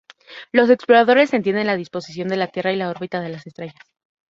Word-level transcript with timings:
Los 0.51 0.71
exploradores 0.71 1.31
entienden 1.31 1.67
la 1.67 1.75
disposición 1.77 2.27
de 2.27 2.35
la 2.37 2.47
tierra 2.47 2.71
y 2.71 2.75
la 2.75 2.89
órbita 2.89 3.21
de 3.21 3.29
las 3.29 3.45
estrellas. 3.45 3.75